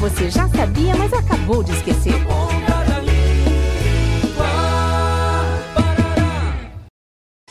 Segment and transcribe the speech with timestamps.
[0.00, 2.14] você já sabia, mas acabou de esquecer.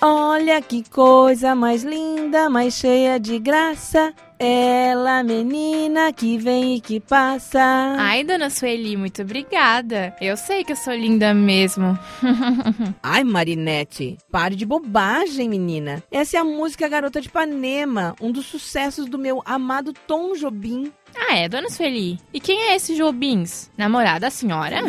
[0.00, 4.14] Olha que coisa mais linda, mais cheia de graça.
[4.38, 7.60] Ela, menina que vem e que passa.
[7.98, 10.14] Ai, dona Sueli, muito obrigada.
[10.20, 11.98] Eu sei que eu sou linda mesmo.
[13.02, 16.02] Ai, Marinette, pare de bobagem, menina.
[16.10, 20.92] Essa é a música Garota de Ipanema, um dos sucessos do meu amado Tom Jobim.
[21.16, 22.18] Ah, é, dona Sueli?
[22.32, 23.70] E quem é esse Jobins?
[23.76, 24.82] Namorada da senhora?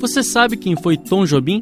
[0.00, 1.60] Você sabe quem foi Tom Jobim?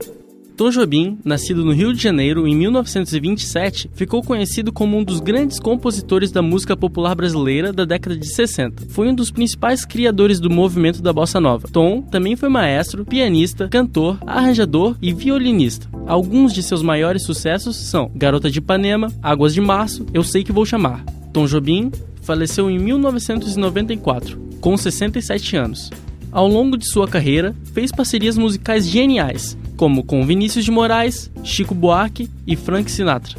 [0.57, 5.59] Tom Jobim, nascido no Rio de Janeiro em 1927, ficou conhecido como um dos grandes
[5.59, 8.85] compositores da música popular brasileira da década de 60.
[8.91, 11.67] Foi um dos principais criadores do movimento da bossa nova.
[11.67, 15.89] Tom também foi maestro, pianista, cantor, arranjador e violinista.
[16.07, 20.53] Alguns de seus maiores sucessos são Garota de Ipanema, Águas de Março, Eu Sei Que
[20.53, 21.05] Vou Chamar.
[21.33, 21.91] Tom Jobim
[22.23, 25.91] faleceu em 1994, com 67 anos.
[26.35, 31.77] Ao longo de sua carreira, fez parcerias musicais geniais, como com Vinícius de Moraes, Chico
[31.77, 33.39] Buarque e Frank Sinatra.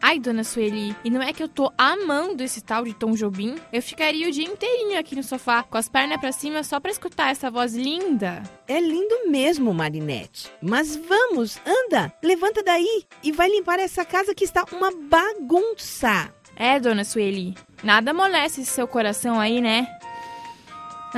[0.00, 3.56] Ai, dona Sueli, e não é que eu tô amando esse tal de Tom Jobim?
[3.72, 6.92] Eu ficaria o dia inteirinho aqui no sofá, com as pernas para cima, só pra
[6.92, 8.44] escutar essa voz linda.
[8.68, 10.48] É lindo mesmo, Marinette.
[10.62, 16.32] Mas vamos, anda, levanta daí e vai limpar essa casa que está uma bagunça.
[16.54, 19.95] É, dona Sueli, nada amolece seu coração aí, né?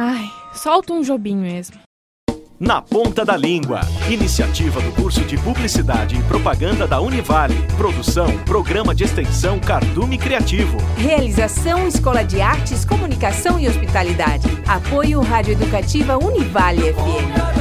[0.00, 1.76] Ai, solta um Jobim mesmo.
[2.56, 3.80] Na Ponta da Língua.
[4.08, 7.56] Iniciativa do curso de Publicidade e Propaganda da Univale.
[7.76, 10.78] Produção, Programa de Extensão Cardume Criativo.
[10.96, 14.46] Realização Escola de Artes, Comunicação e Hospitalidade.
[14.68, 17.57] Apoio Rádio Educativa Univale FM.